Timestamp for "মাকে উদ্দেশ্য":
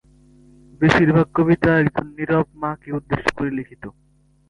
2.55-3.25